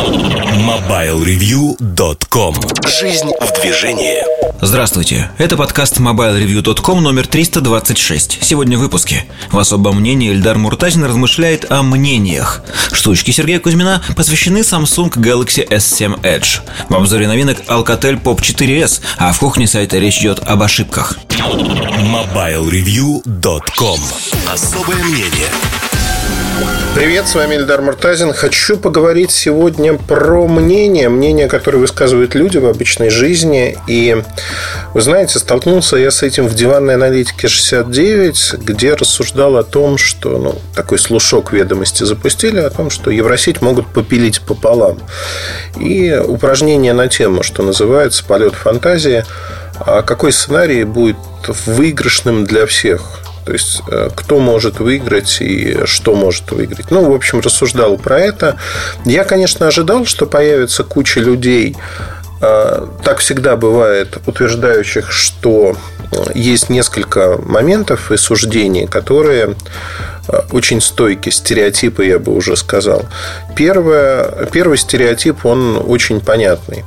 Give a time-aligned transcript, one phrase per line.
[0.00, 2.54] MobileReview.com
[2.88, 4.24] Жизнь в движении.
[4.62, 9.26] Здравствуйте, это подкаст MobileReview.com номер 326 Сегодня в выпуске.
[9.50, 12.62] В особом мнении Эльдар Муртазин размышляет о мнениях.
[12.92, 16.60] Штучки Сергея Кузьмина посвящены Samsung Galaxy S7 Edge.
[16.88, 21.18] В обзоре новинок Alcatel Pop 4s А в кухне сайта речь идет об ошибках.
[21.28, 24.00] MobileReview.com
[24.50, 25.50] Особое мнение
[26.94, 28.32] Привет, с вами Эльдар Муртазин.
[28.32, 33.78] Хочу поговорить сегодня про мнение, мнение, которое высказывают люди в обычной жизни.
[33.86, 34.22] И,
[34.92, 40.38] вы знаете, столкнулся я с этим в диванной аналитике 69, где рассуждал о том, что,
[40.38, 44.98] ну, такой слушок ведомости запустили, о том, что Евросеть могут попилить пополам.
[45.78, 49.24] И упражнение на тему, что называется «Полет фантазии»,
[49.78, 51.16] а какой сценарий будет
[51.66, 56.90] выигрышным для всех то есть, э, кто может выиграть и что может выиграть.
[56.90, 58.56] Ну, в общем, рассуждал про это.
[59.04, 61.76] Я, конечно, ожидал, что появится куча людей,
[62.40, 65.76] э, так всегда бывает, утверждающих, что
[66.34, 69.52] есть несколько моментов и суждений, которые э,
[70.52, 73.06] очень стойкие, стереотипы, я бы уже сказал.
[73.56, 76.84] Первое, первый стереотип, он очень понятный.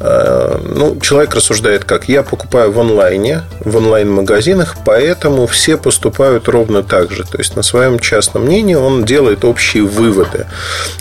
[0.00, 2.08] Э, ну, человек рассуждает как?
[2.08, 7.24] Я покупаю в онлайне, в онлайн-магазинах, поэтому все поступают ровно так же.
[7.24, 10.46] То есть, на своем частном мнении он делает общие выводы.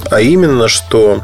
[0.10, 1.22] А именно, что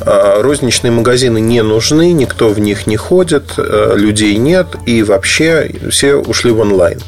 [0.00, 6.14] э, розничные магазины не нужны, никто в них не ходит, людей нет, и вообще все
[6.16, 7.00] ушли в онлайн.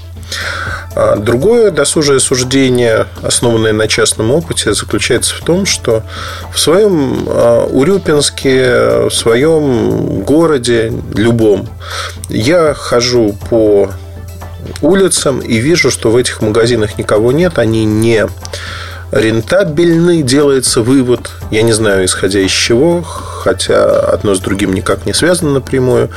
[0.95, 6.03] А другое досужее суждение, основанное на частном опыте, заключается в том, что
[6.53, 11.69] в своем а, Урюпинске, в своем городе, любом,
[12.29, 13.91] я хожу по
[14.83, 18.27] улицам и вижу, что в этих магазинах никого нет, они не
[19.13, 21.31] рентабельны, делается вывод.
[21.51, 26.11] Я не знаю, исходя из чего, хотя одно с другим никак не связано напрямую.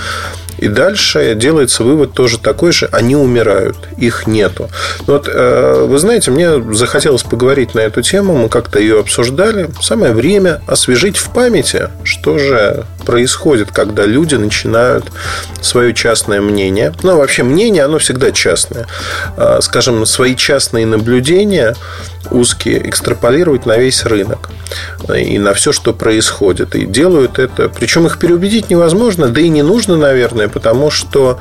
[0.60, 2.90] И дальше делается вывод тоже такой же.
[2.92, 4.70] Они умирают, их нету.
[5.08, 8.36] Вот, э, вы знаете, мне захотелось поговорить на эту тему.
[8.36, 9.70] Мы как-то ее обсуждали.
[9.82, 15.06] Самое время освежить в памяти, что же происходит, когда люди начинают
[15.62, 16.94] свое частное мнение.
[17.04, 18.88] Ну, вообще, мнение, оно всегда частное.
[19.38, 21.76] Э, скажем, свои частные наблюдения
[22.32, 24.50] узкие экстраполировать на весь рынок
[25.16, 26.76] и на все, что происходит.
[26.76, 27.70] И делают это.
[27.70, 31.40] Причем их переубедить невозможно, да и не нужно, наверное, потому что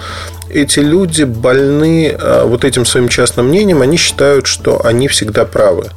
[0.50, 5.90] эти люди больны а, вот этим своим частным мнением, они считают, что они всегда правы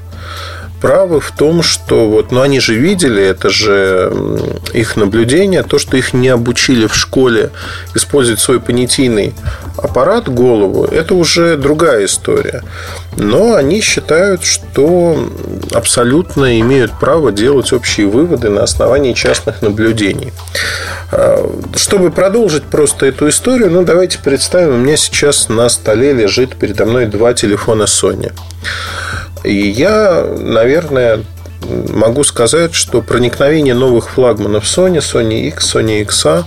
[0.82, 4.12] правы в том, что вот, ну, они же видели, это же
[4.74, 7.52] их наблюдение, то, что их не обучили в школе
[7.94, 9.34] использовать свой понятийный
[9.78, 12.64] аппарат, голову, это уже другая история.
[13.18, 15.28] Но они считают, что
[15.74, 20.32] абсолютно имеют право делать общие выводы на основании частных наблюдеий.
[21.12, 26.56] А, чтобы продолжить просто эту историю, ну, давайте представим, у меня сейчас на столе лежит
[26.56, 28.32] передо мной два телефона Sony.
[29.44, 31.24] И я, наверное,
[31.90, 36.46] могу сказать, что проникновение новых флагманов Sony, Sony X, Sony XA,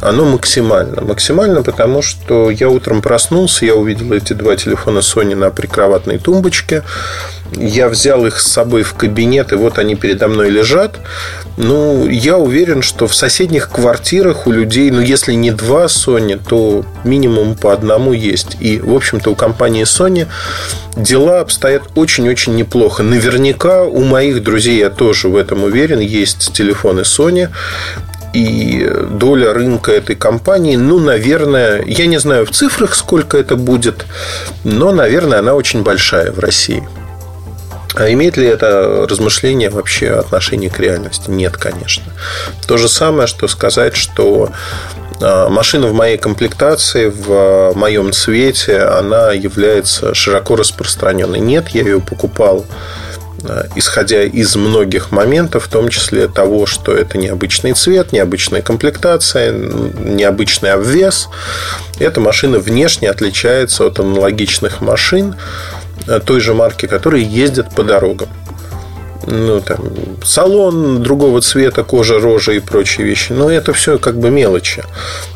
[0.00, 1.02] оно максимально.
[1.02, 6.82] Максимально, потому что я утром проснулся, я увидел эти два телефона Sony на прикроватной тумбочке.
[7.56, 10.98] Я взял их с собой в кабинет, и вот они передо мной лежат.
[11.56, 16.84] Ну, я уверен, что в соседних квартирах у людей, ну, если не два Sony, то
[17.04, 18.56] минимум по одному есть.
[18.60, 20.26] И, в общем-то, у компании Sony
[20.96, 23.02] дела обстоят очень-очень неплохо.
[23.02, 27.50] Наверняка у моих друзей, я тоже в этом уверен, есть телефоны Sony
[28.34, 34.06] и доля рынка этой компании, ну, наверное, я не знаю в цифрах, сколько это будет,
[34.64, 36.86] но, наверное, она очень большая в России.
[37.94, 41.30] А имеет ли это размышление вообще отношение к реальности?
[41.30, 42.02] Нет, конечно.
[42.66, 44.50] То же самое, что сказать, что
[45.20, 51.38] а, машина в моей комплектации, в моем цвете, она является широко распространенной.
[51.38, 53.13] Нет, я ее покупал а,
[53.74, 60.72] исходя из многих моментов, в том числе того, что это необычный цвет, необычная комплектация, необычный
[60.72, 61.28] обвес.
[61.98, 65.34] Эта машина внешне отличается от аналогичных машин,
[66.06, 68.28] Э, той же марки, которые ездят по дорогам.
[69.26, 69.78] Ну, там,
[70.24, 73.32] салон другого цвета, кожа, рожа и прочие вещи.
[73.32, 74.82] Но это все как бы мелочи.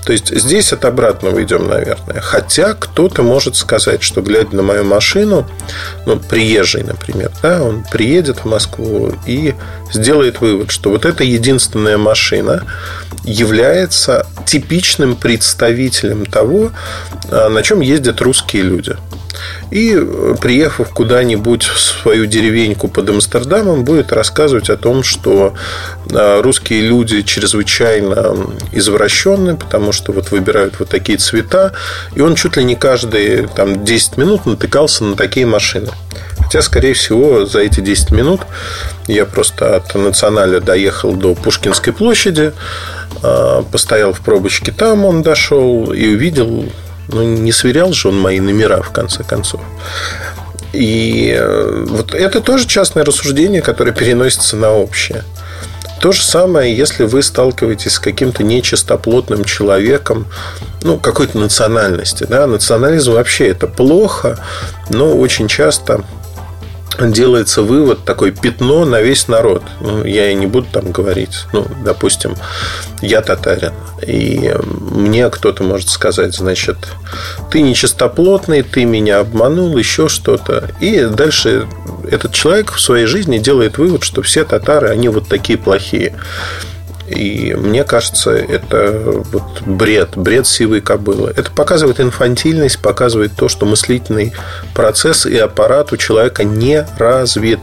[0.05, 2.21] То есть, здесь от обратного идем, наверное.
[2.21, 5.47] Хотя кто-то может сказать, что глядя на мою машину,
[6.07, 9.55] ну, приезжий, например, да, он приедет в Москву и
[9.93, 12.65] сделает вывод, что вот эта единственная машина
[13.25, 16.71] является типичным представителем того,
[17.31, 18.97] э, на чем ездят русские люди–
[19.71, 25.55] И, э, приехав куда-нибудь в свою деревеньку под Амстердамом, будет рассказывать о том, что
[26.11, 28.37] э, русские люди чрезвычайно
[28.73, 31.73] извращенные, потому что вот выбирают вот такие цвета.
[32.15, 35.91] И он чуть ли не каждые там, 10 минут натыкался на такие машины.
[36.39, 38.41] Хотя, скорее всего, за эти 10 минут
[39.07, 42.53] я просто от националя доехал до Пушкинской площади,
[43.23, 46.65] э, постоял в пробочке там, он дошел и увидел
[47.09, 49.61] ну, не сверял же он мои номера, в конце концов.
[50.73, 55.25] И э, вот это тоже частное рассуждение, которое переносится на общее.
[56.01, 60.27] То же самое, если вы сталкиваетесь с каким-то нечистоплотным человеком,
[60.83, 62.25] ну, какой-то национальности.
[62.29, 62.47] Да?
[62.47, 64.39] Национализм вообще это плохо,
[64.91, 66.05] но очень часто
[67.07, 69.63] делается вывод, такое пятно на весь народ.
[69.81, 71.47] Ну, я и не буду там говорить.
[71.53, 72.35] Ну, допустим,
[73.01, 73.73] я татарин.
[74.07, 76.77] И мне кто-то может сказать, значит,
[77.51, 80.71] ты нечистоплотный, ты меня обманул, еще что-то.
[80.81, 81.67] И дальше
[82.11, 86.15] этот человек в своей жизни делает вывод, что все татары, они вот такие плохие.
[87.09, 91.33] И мне кажется, это вот бред, бред сивой кобылы.
[91.37, 94.33] Это показывает инфантильность, показывает то, что мыслительный
[94.75, 97.61] процесс и аппарат у человека не развит.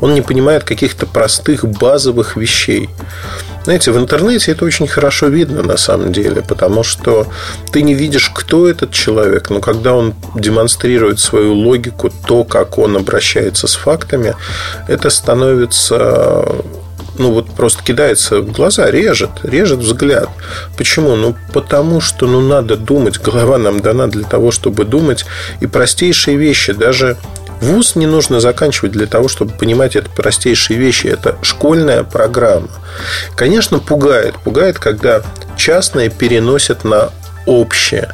[0.00, 2.88] Он не понимает каких-то простых базовых вещей.
[3.64, 7.26] Знаете, в интернете это очень хорошо видно на самом деле, потому что
[7.72, 12.96] ты не видишь, кто этот человек, но когда он демонстрирует свою логику, то, как он
[12.96, 14.36] обращается с фактами,
[14.86, 16.44] это становится
[17.18, 20.28] ну вот просто кидается в глаза, режет, режет взгляд.
[20.76, 21.16] Почему?
[21.16, 25.24] Ну потому что ну надо думать, голова нам дана для того, чтобы думать,
[25.60, 27.16] и простейшие вещи, даже
[27.60, 31.06] вуз не нужно заканчивать для того, чтобы понимать это простейшие вещи.
[31.06, 32.68] Это школьная программа.
[33.34, 34.34] Конечно, пугает.
[34.44, 35.22] Пугает, когда
[35.56, 37.10] частное переносят на
[37.46, 38.08] общее.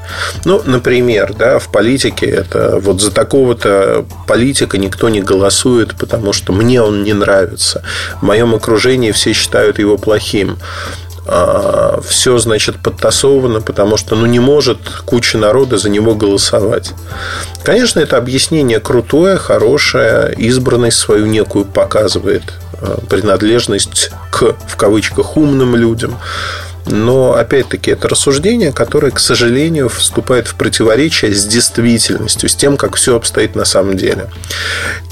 [0.45, 6.53] Ну, например, да, в политике это вот за такого-то политика никто не голосует, потому что
[6.53, 7.83] мне он не нравится.
[8.21, 10.59] В моем окружении все считают его плохим
[11.27, 16.93] а, все, значит, подтасовано, потому что ну, не может куча народа за него голосовать.
[17.63, 22.43] Конечно, это объяснение крутое, хорошее, избранность свою некую показывает,
[22.81, 26.19] а, принадлежность к, в кавычках, умным людям.
[26.87, 32.97] Но, опять-таки, это рассуждение, которое, к сожалению, вступает в противоречие с действительностью, с тем, как
[32.97, 34.29] все обстоит на самом деле.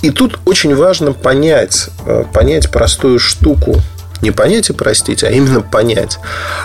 [0.03, 3.81] И тут очень важно понять, э, понять простую штуку–
[4.23, 6.19] не понять и простить, а именно понять.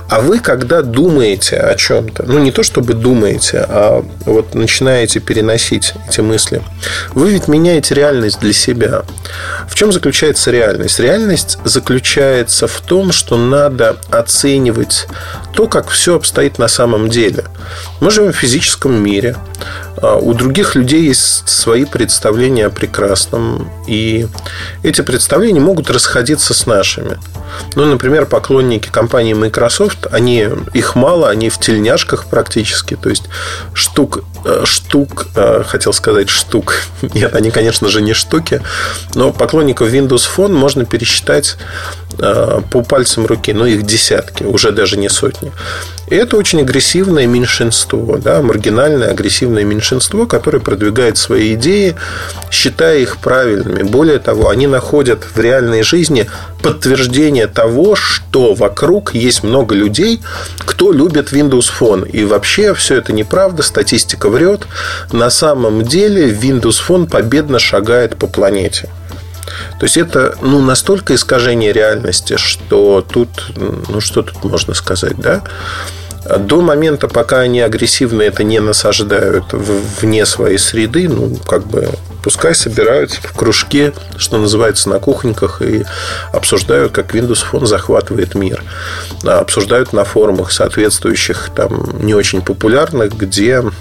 [0.09, 5.93] А вы, когда думаете о чем-то, ну не то чтобы думаете, а вот начинаете переносить
[6.07, 6.61] эти мысли,
[7.13, 9.03] вы ведь меняете реальность для себя.
[9.67, 10.99] В чем заключается реальность?
[10.99, 15.07] Реальность заключается в том, что надо оценивать
[15.53, 17.45] то, как все обстоит на самом деле.
[17.99, 19.35] Мы живем в физическом мире.
[20.01, 23.69] А у других людей есть свои представления о прекрасном.
[23.87, 24.27] И
[24.81, 27.19] эти представления могут расходиться с нашими.
[27.75, 32.95] Ну, например, поклонники компании Microsoft, они, их мало, они в тельняшках практически.
[32.95, 33.23] То есть
[33.73, 36.75] штук, э, штук, э, хотел сказать штук.
[37.13, 38.61] Нет, они, конечно же, не штуки.
[39.15, 41.57] Но поклонников Windows Phone можно пересчитать
[42.17, 43.53] по пальцам руки.
[43.53, 45.51] Но их десятки, уже даже не сотни.
[46.07, 51.95] И это очень агрессивное меньшинство, да, маргинальное агрессивное меньшинство, которое продвигает свои идеи,
[52.51, 53.83] считая их правильными.
[53.83, 56.29] Более того, они находят в реальной жизни
[56.61, 60.21] подтверждение того, что вокруг есть много людей,
[60.59, 62.09] кто любит Windows Phone.
[62.09, 64.67] И вообще все это неправда, статистика врет.
[65.11, 68.89] На самом деле Windows Phone победно шагает по планете.
[69.79, 75.43] То есть это ну, настолько искажение реальности, что тут, ну что тут можно сказать, да?
[76.39, 81.89] До момента, пока они агрессивно это не насаждают вне своей среды, ну, как бы
[82.23, 85.83] пускай собираются в кружке, что называется, на кухоньках и
[86.31, 88.63] обсуждают, как Windows Phone захватывает мир.
[89.23, 93.71] Обсуждают на форумах соответствующих, там, не очень популярных, где а,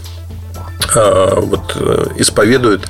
[0.94, 2.88] вот, э, исповедуют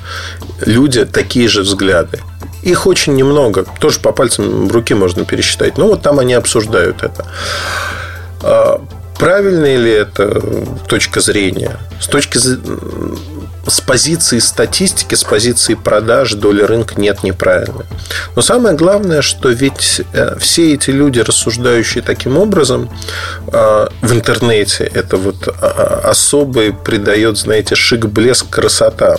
[0.65, 2.21] люди такие же взгляды.
[2.63, 5.77] Их очень немного, тоже по пальцам руки можно пересчитать.
[5.77, 7.25] Но вот там они обсуждают это.
[8.41, 8.81] А,
[9.19, 10.41] правильная ли это
[10.87, 11.77] точка зрения?
[11.99, 12.39] С точки
[13.65, 17.85] с позиции статистики, с позиции продаж доля рынка нет неправильно.
[18.35, 22.89] Но самое главное, что ведь э, все эти люди, рассуждающие таким образом
[23.47, 29.17] э, в интернете, это вот а, особый придает, знаете, шик, блеск, красота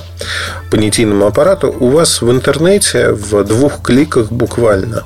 [0.71, 1.75] понятийному аппарату.
[1.79, 5.05] У вас в интернете в двух кликах буквально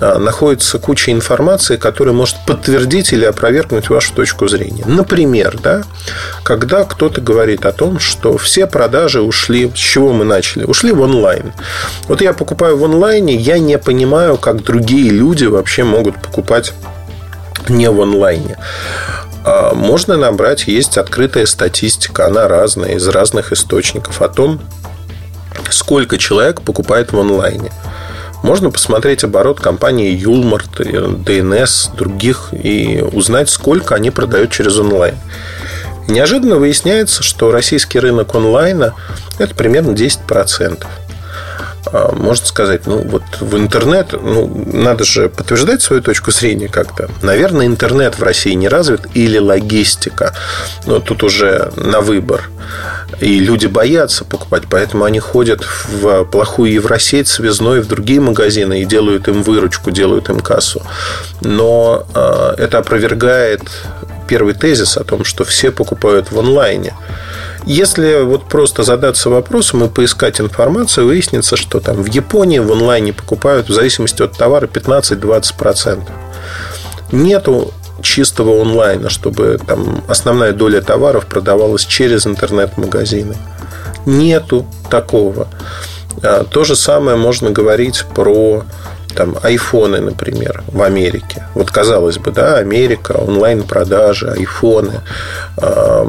[0.00, 4.84] э, находится куча информации, которая может подтвердить или опровергнуть вашу точку зрения.
[4.86, 5.82] Например, да,
[6.44, 9.70] когда кто-то говорит о том, что все продажи ушли.
[9.74, 10.64] С чего мы начали?
[10.64, 11.52] Ушли в онлайн.
[12.08, 16.72] Вот я покупаю в онлайне, я не понимаю, как другие люди вообще могут покупать
[17.68, 18.56] не в онлайне.
[19.44, 24.60] А можно набрать, есть открытая статистика, она разная, из разных источников о том,
[25.70, 27.70] сколько человек покупает в онлайне.
[28.42, 30.80] Можно посмотреть оборот компании Юлмарт,
[31.24, 35.16] ДНС, других и узнать, сколько они продают через онлайн.
[36.10, 38.94] Неожиданно выясняется, что российский рынок онлайна–
[39.38, 40.84] это примерно 10%.
[41.92, 47.08] А, можно сказать, ну вот в интернет, ну надо же подтверждать свою точку зрения как-то.
[47.22, 50.34] Наверное, интернет в России не развит или логистика,
[50.86, 52.50] но тут уже на выбор.
[53.20, 58.84] И люди боятся покупать, поэтому они ходят в плохую Евросеть связной в другие магазины и
[58.84, 60.82] делают им выручку, делают им кассу.
[61.40, 63.62] Но э, это опровергает
[64.30, 66.94] первый тезис о том, что все покупают в онлайне.
[67.66, 73.12] Если вот просто задаться вопросом и поискать информацию, выяснится, что там в Японии в онлайне
[73.12, 76.02] покупают в зависимости от товара 15-20%.
[77.10, 83.36] Нету чистого онлайна, чтобы там основная доля товаров продавалась через интернет-магазины.
[84.06, 85.48] Нету такого.
[86.22, 88.62] А, то же самое можно говорить про
[89.14, 91.46] там, айфоны, например, в Америке.
[91.54, 95.00] Вот казалось бы, да, Америка, онлайн-продажи, айфоны,
[95.56, 96.04] э,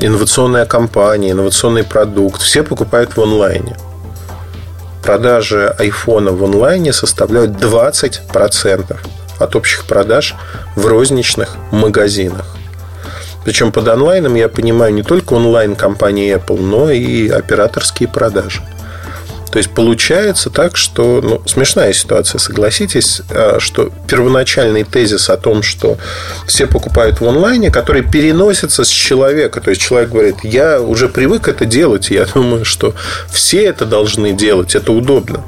[0.00, 2.42] инновационная компания, инновационный продукт.
[2.42, 3.76] Все покупают в онлайне.
[5.02, 8.96] Продажи айфона в онлайне составляют 20%
[9.38, 10.34] от общих продаж
[10.76, 12.56] в розничных магазинах.
[13.44, 18.62] Причем под онлайном я понимаю не только онлайн компании Apple, но и операторские продажи.
[19.54, 25.62] То есть получается так, что ну, смешная ситуация, согласитесь, а, что первоначальный тезис о том,
[25.62, 25.96] что
[26.44, 29.60] все покупают в онлайне, который переносится с человека.
[29.60, 32.96] То есть человек говорит, я уже привык это делать, и я думаю, что
[33.30, 35.44] все это должны делать, это удобно.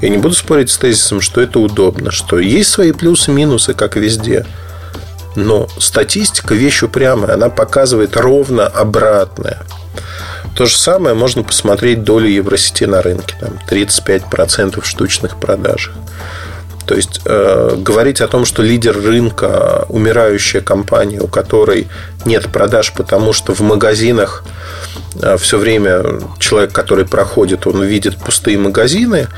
[0.00, 3.96] Я не буду спорить с тезисом, что это удобно, что есть свои плюсы минусы, как
[3.96, 4.46] везде.
[5.36, 9.58] Но статистика вещь упрямая, она показывает ровно обратное.
[10.54, 13.34] То же самое можно посмотреть долю Евросети на рынке.
[13.40, 15.94] Там 35% в штучных продажах.
[16.86, 21.88] То есть э, говорить о том, что лидер рынка умирающая компания, у которой
[22.26, 24.44] нет продаж, потому что в магазинах
[25.20, 29.28] э, все время человек, который проходит, он видит пустые магазины,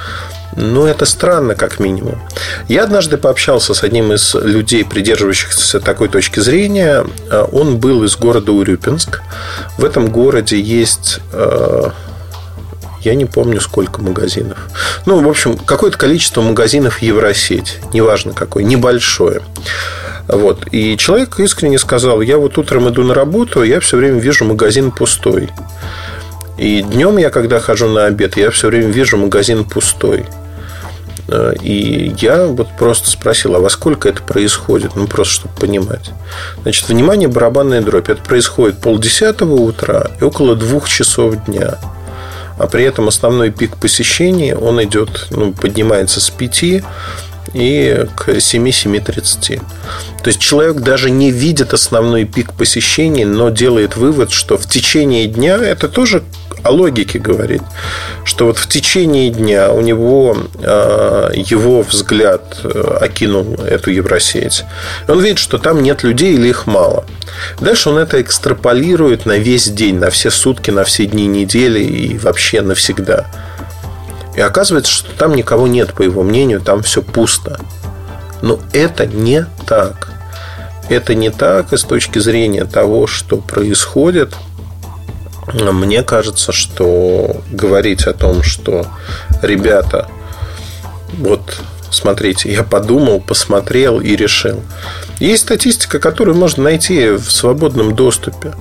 [0.54, 2.20] ну, это странно, как минимум.
[2.68, 7.04] Я однажды пообщался с одним из людей, придерживающихся такой точки зрения.
[7.30, 9.22] Э, он был из города Урюпинск.
[9.76, 11.90] В этом городе есть э,
[13.06, 14.58] я не помню, сколько магазинов.
[15.06, 17.78] Ну, в общем, какое-то количество магазинов Евросеть.
[17.92, 19.42] Неважно какое, небольшое.
[20.26, 20.66] Вот.
[20.72, 24.90] И человек искренне сказал, я вот утром иду на работу, я все время вижу магазин
[24.90, 25.50] пустой.
[26.58, 30.26] И днем я, когда хожу на обед, я все время вижу магазин пустой.
[31.28, 34.96] Э, и я вот просто спросил, а во сколько это происходит?
[34.96, 36.10] Ну, просто чтобы понимать.
[36.62, 38.08] Значит, внимание, барабанная дробь.
[38.08, 41.78] Это происходит полдесятого утра и около двух часов дня.
[42.58, 46.82] А при этом основной пик посещений, он идет, ну, поднимается с 5
[47.56, 49.62] и к 7-7.30.
[50.22, 55.26] То есть человек даже не видит основной пик посещений, но делает вывод, что в течение
[55.26, 56.22] дня это тоже
[56.62, 57.62] о логике говорит,
[58.24, 64.64] что вот в течение дня у него а, его взгляд э, окинул эту Евросеть.
[65.06, 67.04] Он видит, что там нет людей или их мало.
[67.60, 72.18] Дальше он это экстраполирует на весь день, на все сутки, на все дни недели и
[72.18, 73.26] вообще навсегда.
[74.36, 77.58] И оказывается, что там никого нет, по его мнению, там все пусто.
[78.42, 80.10] Но это не так.
[80.88, 84.34] Это не так и с точки зрения того, что происходит–
[85.52, 88.86] мне кажется, что говорить о том, что
[89.42, 90.08] ребята,
[91.12, 94.62] вот смотрите, я подумал, посмотрел и решил.
[95.20, 98.54] Есть статистика, которую можно найти в свободном доступе.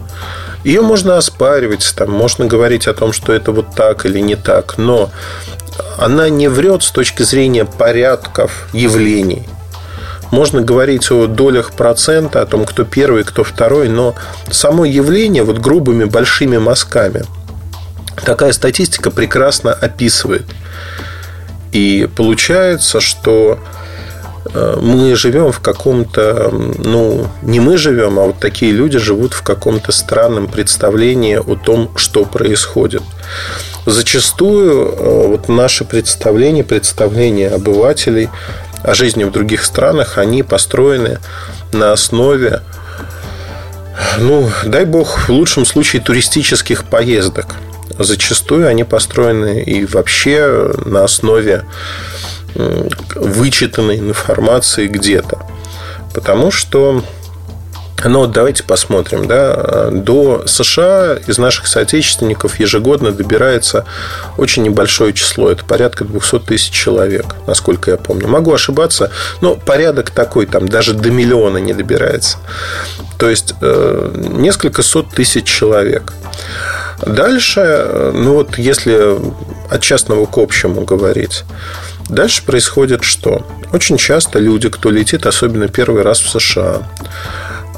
[0.63, 4.77] Ее можно оспаривать, там, можно говорить о том, что это вот так или не так,
[4.77, 5.11] но
[5.97, 9.43] она не врет с точки зрения порядков явлений.
[10.31, 14.15] Можно говорить о долях процента, о том, кто первый, кто второй, но
[14.49, 17.23] само явление вот грубыми большими мазками
[18.23, 20.45] такая статистика прекрасно описывает.
[21.71, 23.59] И получается, что
[24.53, 29.43] э, мы живем в каком-то, ну, не мы живем, а вот такие люди живут в
[29.43, 33.03] каком-то странном представлении о том, что происходит.
[33.85, 38.29] Зачастую э, вот наше представление, представление обывателей
[38.83, 41.19] о жизни в других странах, они построены
[41.71, 42.61] на основе,
[44.17, 47.55] ну, дай бог, в лучшем случае туристических поездок.
[47.99, 51.63] зачастую они построены и вообще на основе
[53.15, 55.39] вычитанной информации где-то.
[56.13, 57.03] Потому что
[58.03, 63.85] ну вот давайте посмотрим, да, до США из наших соотечественников ежегодно добирается
[64.37, 68.27] очень небольшое число, это порядка 200 тысяч человек, насколько я помню.
[68.27, 69.11] Могу ошибаться,
[69.41, 72.37] но порядок такой, там даже до миллиона не добирается.
[73.17, 76.13] То есть э, несколько сот тысяч человек.
[77.01, 79.17] Дальше, ну вот если
[79.69, 81.43] от частного к общему говорить,
[82.09, 83.45] дальше происходит что?
[83.73, 86.83] Очень часто люди, кто летит, особенно первый раз в США,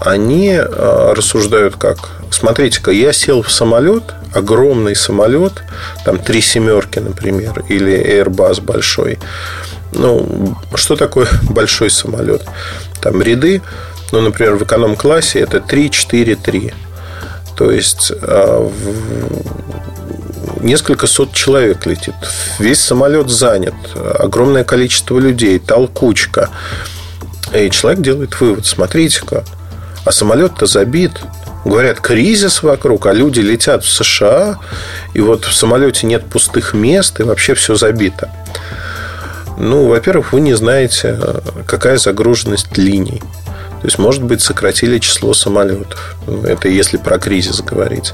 [0.01, 2.10] они э, рассуждают как?
[2.32, 5.63] Смотрите-ка, я сел в самолет, огромный самолет,
[6.06, 9.20] там три семерки, например, или Airbus большой.
[9.94, 12.44] Ну, что такое большой самолет?
[13.01, 13.62] Там ряды,
[14.12, 16.74] ну, например, в эконом-классе это 3, 4, 3.
[17.56, 18.70] То есть э,
[20.62, 22.16] несколько сот человек летит.
[22.60, 23.74] Весь самолет занят.
[23.96, 26.50] Огромное количество людей, толкучка.
[27.54, 28.66] И человек делает вывод.
[28.66, 29.44] Смотрите-ка,
[30.08, 31.12] а самолет-то забит.
[31.66, 34.58] Говорят, кризис вокруг, а люди летят в США,
[35.14, 38.32] и вот в самолете нет пустых мест, и вообще все забито.
[39.58, 41.20] Ну, во-первых, вы не знаете,
[41.66, 43.22] какая загруженность линий.
[43.82, 46.16] То есть, может быть, сократили число самолетов.
[46.46, 48.14] Это если про кризис говорить.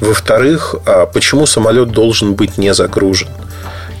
[0.00, 3.28] Во-вторых, а почему самолет должен быть не загружен?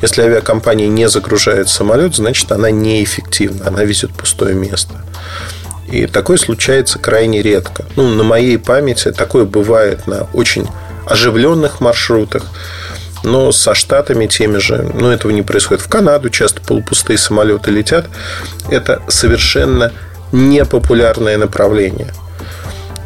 [0.02, 4.94] Если авиакомпания не загружает самолет, значит, она неэффективна, она везет пустое место.
[5.90, 7.84] И такое случается крайне редко.
[7.96, 10.66] Ну, на моей памяти такое бывает на очень
[11.06, 12.44] оживленных маршрутах.
[13.22, 15.82] Но со штатами теми же, ну, этого не происходит.
[15.82, 18.06] В Канаду часто полупустые самолеты летят.
[18.70, 19.92] Это совершенно
[20.32, 22.12] непопулярное направление.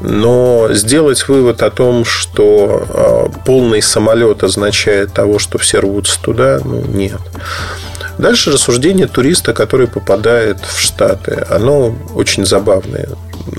[0.01, 6.61] Но сделать вывод о том, что а, полный самолет означает того, что все рвутся туда,
[6.65, 7.21] ну, нет.
[8.19, 11.47] Дальше рассуждение туриста, который попадает в Штаты.
[11.49, 13.09] Оно очень забавное.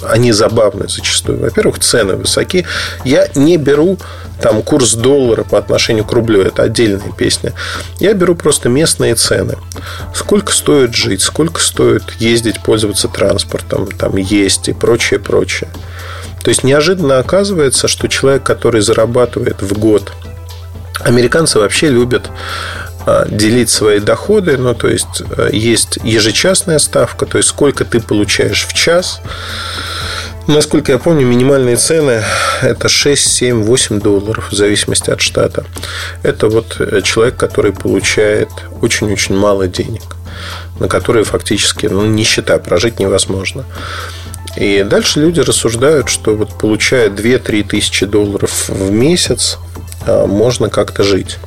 [0.04, 1.39] Они забавные зачастую.
[1.39, 2.66] Во-первых, цены высоки.
[3.06, 3.98] Я не беру
[4.41, 6.41] там курс доллара по отношению к рублю.
[6.41, 7.54] Это отдельная песня.
[8.00, 9.56] Я беру просто местные цены.
[10.13, 15.69] Сколько стоит жить, сколько стоит ездить, пользоваться транспортом, там есть и прочее, прочее.
[16.43, 20.12] То есть неожиданно оказывается, что человек, который зарабатывает в год
[21.02, 22.30] Американцы вообще любят
[23.30, 28.65] делить свои доходы, ну, то есть э, есть ежечасная ставка, то есть сколько ты получаешь
[28.65, 29.22] в час.
[30.48, 32.24] Насколько я помню, минимальные цены
[32.62, 35.63] это 6, 7, 8 долларов в зависимости от штата.
[36.24, 38.50] Это вот э, человек, который получает
[38.82, 40.04] очень-очень мало денег,
[40.80, 43.65] на которые фактически ну, нищета, прожить невозможно.
[44.58, 49.58] И дальше люди рассуждают, что вот получая 2-3 тысячи долларов в месяц,
[50.06, 51.38] а, можно как-то жить.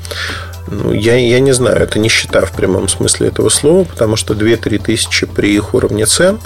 [0.68, 4.83] Ну, я, я не знаю, это нищета в прямом смысле этого слова, потому что 2-3
[4.83, 6.38] тысячи при их уровне цен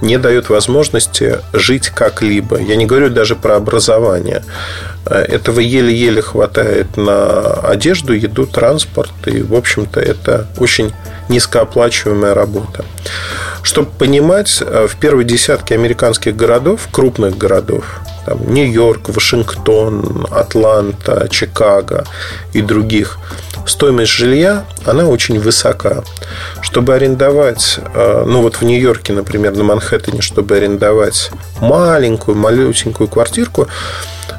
[0.00, 2.60] не дают возможности жить как-либо.
[2.60, 4.44] Я не говорю даже про образование.
[5.06, 9.12] Этого еле-еле хватает на одежду, еду, транспорт.
[9.26, 10.92] И, в общем-то, это очень
[11.28, 12.84] низкооплачиваемая работа.
[13.62, 22.04] Чтобы понимать, в первой десятке американских городов, крупных городов, там, Нью-Йорк, Вашингтон, Атланта, Чикаго
[22.52, 23.18] и других,
[23.66, 26.02] стоимость жилья, она очень высока.
[26.60, 33.68] Чтобы арендовать, э, ну вот в Нью-Йорке, например, на Манхэттене, чтобы арендовать маленькую, малюсенькую квартирку,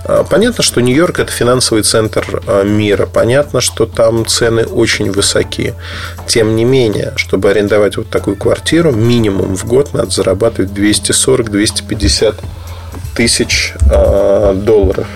[0.06, 3.06] э, Понятно, что Нью-Йорк– это финансовый центр э, мира.
[3.06, 5.74] Понятно, что там цены очень высоки.
[6.28, 12.36] Тем не менее, чтобы арендовать вот такую квартиру, минимум в год надо зарабатывать 240-250
[13.16, 13.74] тысяч
[14.56, 15.08] долларов.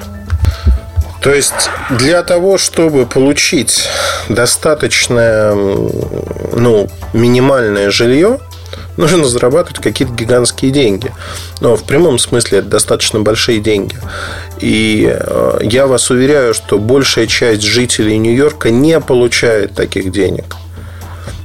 [1.22, 3.88] То есть для того, чтобы получить
[4.30, 8.40] достаточное, ну, минимальное жилье,
[8.96, 11.12] нужно зарабатывать какие-то гигантские деньги.
[11.62, 13.98] Но в прямом смысле это достаточно большие деньги.
[14.60, 20.56] И э, я вас уверяю, что большая часть жителей Нью-Йорка не получает таких денег.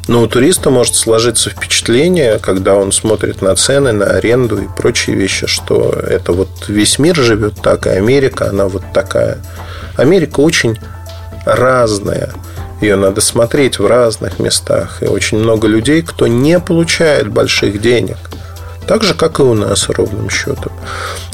[0.06, 5.16] Но у туриста может сложиться впечатление, когда он смотрит на цены, на аренду и прочие
[5.16, 9.38] вещи, что это вот весь мир живет так, и Америка, она вот такая.
[9.96, 10.78] Америка очень
[11.46, 12.32] разная.
[12.80, 15.02] Ее надо смотреть в разных местах.
[15.02, 18.18] И очень много людей, кто не получает больших денег.
[18.86, 20.72] Так же, как и у нас, ровным счетом.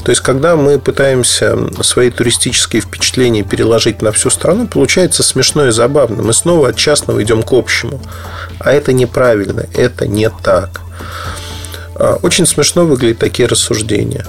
[0.03, 5.71] То есть, когда мы пытаемся свои туристические впечатления переложить на всю страну, получается смешно и
[5.71, 6.23] забавно.
[6.23, 7.99] Мы снова от частного идем к общему.
[8.59, 10.81] А это неправильно, это не так.
[11.95, 14.25] А, очень смешно выглядят такие рассуждения.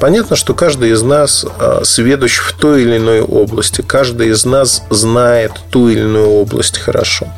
[0.00, 3.82] Понятно, что каждый из нас а, сведущ в той или иной области.
[3.82, 7.28] Каждый из нас знает ту или иную область хорошо.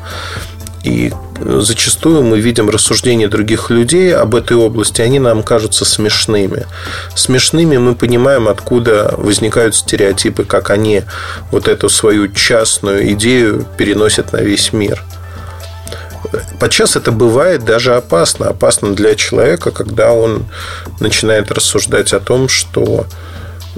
[0.83, 6.65] И зачастую мы видим рассуждения других людей об этой области, они нам кажутся смешными.
[7.15, 11.03] Смешными мы понимаем, откуда возникают стереотипы, как они
[11.51, 15.03] вот эту свою частную идею переносят на весь мир.
[16.59, 18.49] Подчас это бывает даже опасно.
[18.49, 20.45] Опасно для человека, когда он
[20.99, 23.05] начинает рассуждать о том, что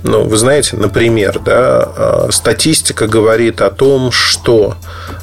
[0.04, 4.76] ну, вы знаете, например, да, а, статистика говорит о том, что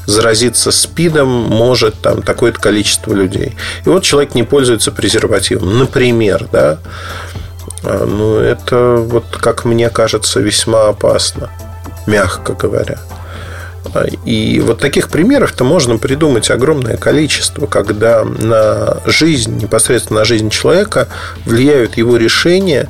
[0.06, 3.56] заразиться СПИДом может там такое-то количество людей.
[3.84, 5.78] И вот человек не пользуется презервативом.
[5.78, 6.78] Например, да,
[7.82, 11.50] а, ну, это вот, как мне кажется, весьма опасно,
[12.06, 12.98] мягко говоря.
[14.24, 21.08] И вот таких примеров-то можно придумать огромное количество, когда на жизнь, непосредственно на жизнь человека
[21.44, 22.88] влияют его решения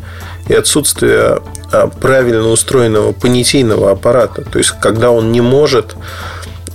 [0.49, 1.41] и отсутствие
[1.73, 4.43] а, правильно устроенного понятийного аппарата.
[4.43, 5.97] То есть, когда он не может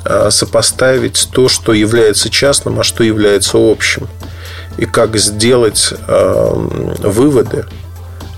[0.03, 4.07] а, сопоставить то, что является частным, а что является общим.
[4.77, 7.65] И как сделать а, выводы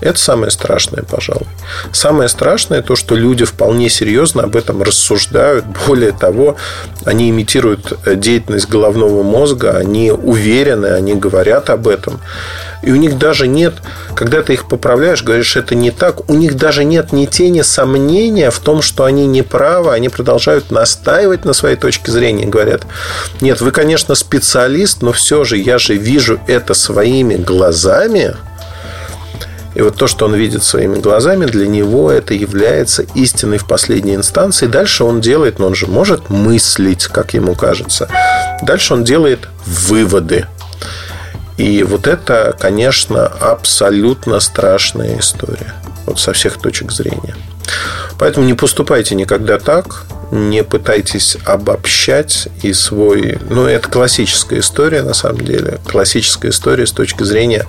[0.04, 1.46] это самое страшное, пожалуй.
[1.90, 5.64] Самое страшное то, что люди вполне серьезно об этом рассуждают.
[5.86, 6.56] Более того,
[7.06, 12.20] они имитируют деятельность головного мозга, они уверены, они говорят об этом.
[12.82, 13.72] И у них даже нет,
[14.14, 18.50] когда ты их поправляешь, говоришь, это не так, у них даже нет ни тени сомнения
[18.50, 22.82] в том, что они не правы, они продолжают настаивать на своей точке зрения, говорят,
[23.40, 28.34] нет, вы, конечно, специалист, но все же я же вижу это своими глазами,
[29.74, 34.14] и вот то, что он видит своими глазами, для него это является истиной в последней
[34.14, 34.66] инстанции.
[34.66, 38.08] Дальше он делает, но он же может мыслить, как ему кажется.
[38.62, 40.46] Дальше он делает выводы.
[41.56, 45.74] И вот это, конечно, абсолютно страшная история.
[46.06, 47.34] Вот со всех точек зрения.
[48.18, 53.38] Поэтому не поступайте никогда так, не пытайтесь обобщать и свой...
[53.48, 55.78] Ну, это классическая история, на самом деле.
[55.86, 57.66] Классическая история с точки зрения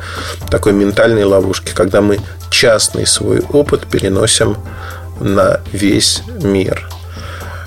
[0.50, 4.58] такой ментальной ловушки, когда мы частный свой опыт переносим
[5.20, 6.90] на весь мир.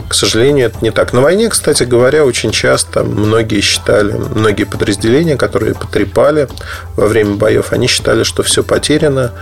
[0.09, 1.13] К сожалению, это не так.
[1.13, 6.49] На войне, кстати говоря, очень часто многие считали, многие подразделения, которые потрепали
[6.97, 9.33] во время боев, они считали, что все потеряно,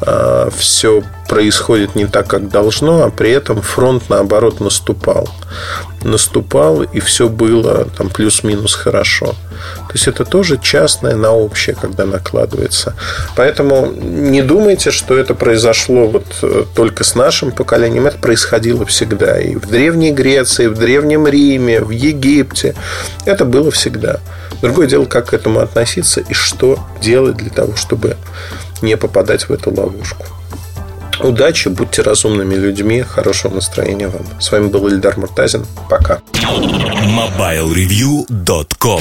[0.00, 5.28] а, все происходит не так, как должно, а при этом фронт, наоборот, наступал.
[6.02, 9.26] Наступал, и все было там плюс-минус хорошо.
[9.26, 12.94] То есть это тоже частное на общее, когда накладывается.
[13.36, 18.08] Поэтому не думайте, что это произошло вот э, только с нашим поколением.
[18.08, 19.40] Это происходило всегда.
[19.40, 22.74] И в Древней Греции, и в Древнем Риме, в Египте.
[23.24, 24.18] Это было всегда.
[24.62, 28.16] Другое дело, как к этому относиться и что делать для того, чтобы
[28.82, 30.26] не попадать в эту ловушку.
[31.22, 34.22] Удачи, будьте разумными людьми, хорошего настроения вам.
[34.40, 35.66] С вами был Ильдар Муртазин.
[35.88, 36.20] Пока.
[36.32, 38.98] MobileReview.com